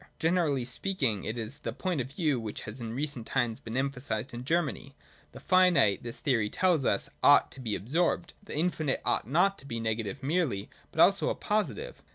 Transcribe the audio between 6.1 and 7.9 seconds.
theory tells us, ought to be